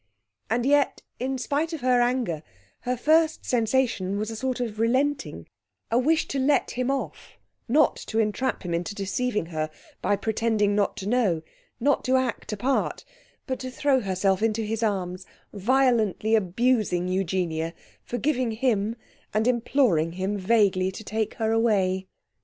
[0.49, 2.41] And yet, in spite of her anger,
[2.79, 5.45] her first sensation was a sort of relenting
[5.91, 9.69] a wish to let him off, not to entrap him into deceiving her
[10.01, 11.43] by pretending not to know,
[11.79, 13.05] not to act a part,
[13.45, 17.71] but to throw herself into his arms, violently abusing Eugenia,
[18.03, 18.95] forgiving him,
[19.35, 22.07] and imploring him vaguely to take her away.